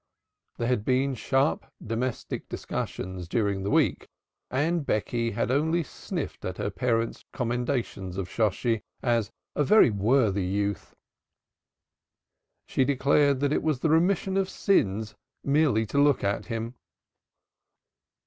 There 0.57 0.67
had 0.67 0.83
been 0.83 1.13
sharp 1.13 1.63
domestic 1.79 2.49
discussions 2.49 3.27
during 3.27 3.61
the 3.61 3.69
week, 3.69 4.07
and 4.49 4.83
Becky 4.83 5.29
had 5.29 5.51
only 5.51 5.83
sniffed 5.83 6.43
at 6.43 6.57
her 6.57 6.71
parents' 6.71 7.23
commendations 7.31 8.17
of 8.17 8.27
Shosshi 8.27 8.81
as 9.03 9.29
a 9.55 9.63
"very 9.63 9.91
worthy 9.91 10.43
youth." 10.47 10.95
She 12.65 12.83
declared 12.83 13.41
that 13.41 13.53
it 13.53 13.61
was 13.61 13.83
"remission 13.83 14.37
of 14.37 14.49
sins 14.49 15.13
merely 15.43 15.85
to 15.85 15.99
look 16.01 16.23
at 16.23 16.47
him." 16.47 16.73